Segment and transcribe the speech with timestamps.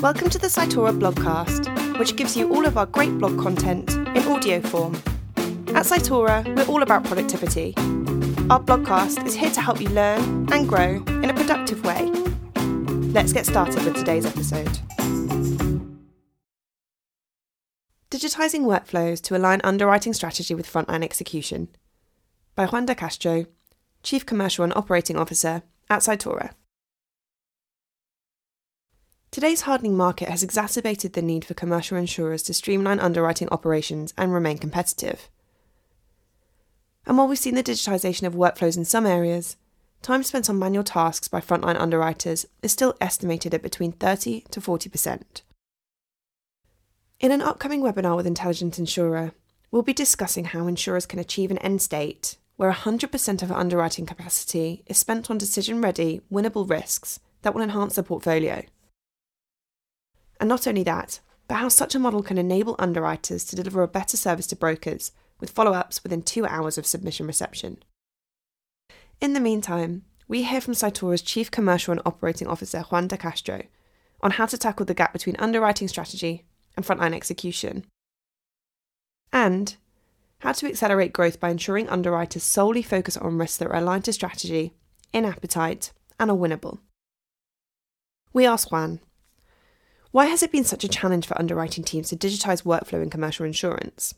[0.00, 4.18] Welcome to the Cytora blogcast, which gives you all of our great blog content in
[4.28, 4.94] audio form.
[5.74, 7.74] At Cytora, we're all about productivity.
[8.48, 12.04] Our blogcast is here to help you learn and grow in a productive way.
[13.12, 14.78] Let's get started with today's episode.
[18.12, 21.70] Digitising workflows to align underwriting strategy with frontline execution
[22.54, 23.46] by Juan de Castro,
[24.04, 26.52] Chief Commercial and Operating Officer at Cytora.
[29.38, 34.32] Today's hardening market has exacerbated the need for commercial insurers to streamline underwriting operations and
[34.32, 35.28] remain competitive.
[37.06, 39.56] And while we've seen the digitisation of workflows in some areas,
[40.02, 44.60] time spent on manual tasks by frontline underwriters is still estimated at between 30 to
[44.60, 45.42] 40%.
[47.20, 49.34] In an upcoming webinar with Intelligent Insurer,
[49.70, 54.82] we'll be discussing how insurers can achieve an end state where 100% of underwriting capacity
[54.86, 58.64] is spent on decision ready, winnable risks that will enhance the portfolio.
[60.40, 63.88] And not only that, but how such a model can enable underwriters to deliver a
[63.88, 67.82] better service to brokers with follow ups within two hours of submission reception.
[69.20, 73.62] In the meantime, we hear from Cytora's Chief Commercial and Operating Officer Juan de Castro
[74.20, 76.44] on how to tackle the gap between underwriting strategy
[76.76, 77.84] and frontline execution,
[79.32, 79.76] and
[80.40, 84.12] how to accelerate growth by ensuring underwriters solely focus on risks that are aligned to
[84.12, 84.74] strategy,
[85.12, 86.78] in appetite, and are winnable.
[88.32, 89.00] We ask Juan
[90.10, 93.44] why has it been such a challenge for underwriting teams to digitise workflow in commercial
[93.44, 94.14] insurance?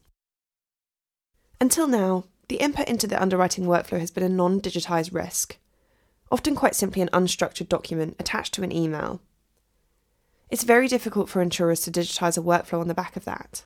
[1.61, 5.59] Until now, the input into the underwriting workflow has been a non digitised risk,
[6.31, 9.21] often quite simply an unstructured document attached to an email.
[10.49, 13.65] It's very difficult for insurers to digitise a workflow on the back of that.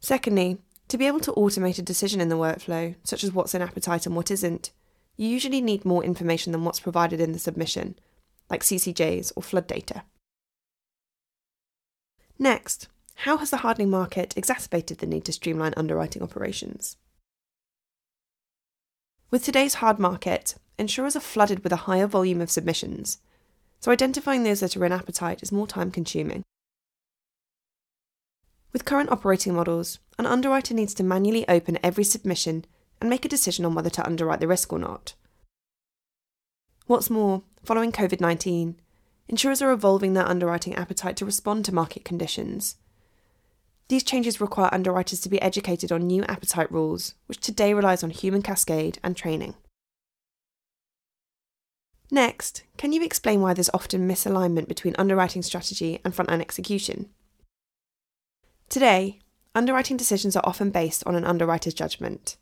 [0.00, 3.62] Secondly, to be able to automate a decision in the workflow, such as what's in
[3.62, 4.70] appetite and what isn't,
[5.16, 7.94] you usually need more information than what's provided in the submission,
[8.52, 10.04] like CCJs or flood data.
[12.38, 16.96] Next, how has the hardening market exacerbated the need to streamline underwriting operations?
[19.30, 23.18] With today's hard market, insurers are flooded with a higher volume of submissions,
[23.80, 26.42] so identifying those that are in appetite is more time consuming.
[28.72, 32.66] With current operating models, an underwriter needs to manually open every submission
[33.00, 35.14] and make a decision on whether to underwrite the risk or not.
[36.92, 38.78] What's more, following COVID 19,
[39.26, 42.76] insurers are evolving their underwriting appetite to respond to market conditions.
[43.88, 48.10] These changes require underwriters to be educated on new appetite rules, which today relies on
[48.10, 49.54] human cascade and training.
[52.10, 57.08] Next, can you explain why there's often misalignment between underwriting strategy and frontline execution?
[58.68, 59.18] Today,
[59.54, 62.36] underwriting decisions are often based on an underwriter's judgment.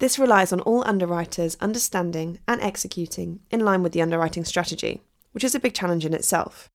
[0.00, 5.02] This relies on all underwriters understanding and executing in line with the underwriting strategy,
[5.32, 6.70] which is a big challenge in itself.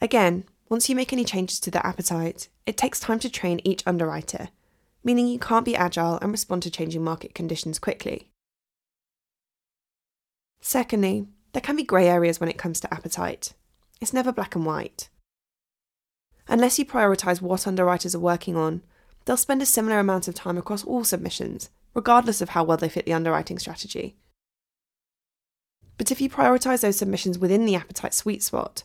[0.00, 3.84] Again, once you make any changes to the appetite, it takes time to train each
[3.86, 4.48] underwriter,
[5.04, 8.28] meaning you can't be agile and respond to changing market conditions quickly.
[10.60, 13.54] Secondly, there can be grey areas when it comes to appetite.
[14.00, 15.10] It's never black and white.
[16.48, 18.82] Unless you prioritise what underwriters are working on,
[19.24, 22.88] they'll spend a similar amount of time across all submissions, regardless of how well they
[22.88, 24.16] fit the underwriting strategy.
[25.98, 28.84] But if you prioritise those submissions within the appetite sweet spot,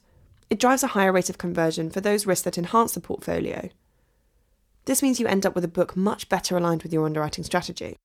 [0.50, 3.69] it drives a higher rate of conversion for those risks that enhance the portfolio.
[4.85, 7.95] This means you end up with a book much better aligned with your underwriting strategy.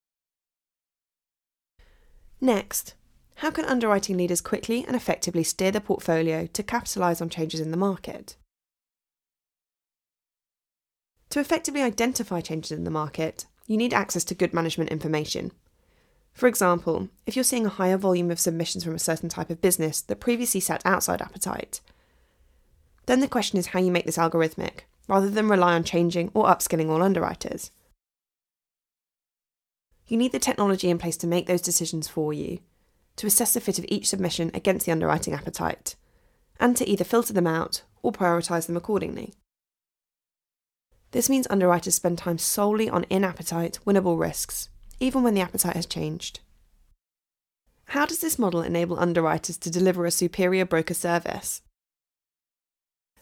[2.40, 2.94] Next,
[3.36, 7.70] how can underwriting leaders quickly and effectively steer the portfolio to capitalise on changes in
[7.70, 8.36] the market?
[11.30, 15.52] To effectively identify changes in the market, you need access to good management information.
[16.32, 19.60] For example, if you're seeing a higher volume of submissions from a certain type of
[19.60, 21.80] business that previously sat outside appetite,
[23.06, 26.46] then the question is how you make this algorithmic, rather than rely on changing or
[26.46, 27.70] upskilling all underwriters.
[30.06, 32.58] You need the technology in place to make those decisions for you,
[33.16, 35.94] to assess the fit of each submission against the underwriting appetite,
[36.58, 39.34] and to either filter them out or prioritise them accordingly.
[41.12, 44.68] This means underwriters spend time solely on in appetite, winnable risks,
[45.00, 46.40] even when the appetite has changed.
[47.86, 51.62] How does this model enable underwriters to deliver a superior broker service?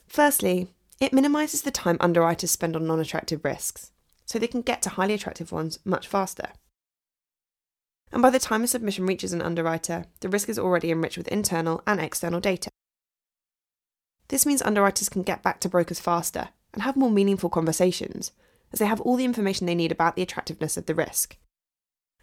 [0.07, 0.69] Firstly,
[1.01, 3.93] it minimises the time underwriters spend on non attractive risks,
[4.27, 6.51] so they can get to highly attractive ones much faster.
[8.13, 11.29] And by the time a submission reaches an underwriter, the risk is already enriched with
[11.29, 12.71] internal and external data.
[14.29, 18.31] This means underwriters can get back to brokers faster and have more meaningful conversations,
[18.73, 21.37] as they have all the information they need about the attractiveness of the risk.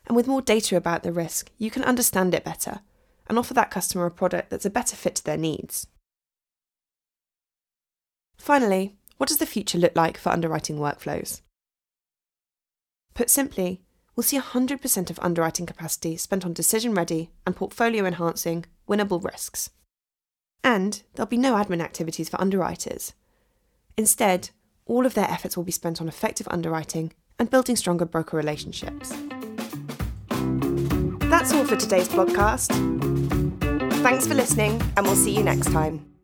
[0.08, 2.80] And with more data about the risk, you can understand it better
[3.28, 5.88] and offer that customer a product that's a better fit to their needs.
[8.38, 11.42] Finally, what does the future look like for underwriting workflows?
[13.14, 13.82] Put simply,
[14.16, 19.72] we'll see 100% of underwriting capacity spent on decision ready and portfolio enhancing, winnable risks.
[20.64, 23.12] And there'll be no admin activities for underwriters.
[23.98, 24.50] Instead,
[24.86, 29.10] all of their efforts will be spent on effective underwriting and building stronger broker relationships.
[31.30, 32.72] That's all for today's podcast.
[34.04, 36.15] Thanks for listening, and we'll see you next time.